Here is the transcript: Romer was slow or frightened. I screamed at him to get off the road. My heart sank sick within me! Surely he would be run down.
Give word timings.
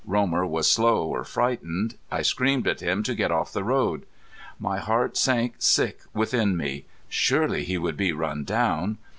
Romer 0.03 0.47
was 0.47 0.67
slow 0.67 1.05
or 1.05 1.23
frightened. 1.23 1.93
I 2.09 2.23
screamed 2.23 2.67
at 2.67 2.79
him 2.79 3.03
to 3.03 3.13
get 3.13 3.31
off 3.31 3.53
the 3.53 3.63
road. 3.63 4.07
My 4.59 4.79
heart 4.79 5.15
sank 5.15 5.57
sick 5.59 5.99
within 6.11 6.57
me! 6.57 6.85
Surely 7.07 7.63
he 7.65 7.77
would 7.77 7.97
be 7.97 8.11
run 8.11 8.43
down. 8.43 8.97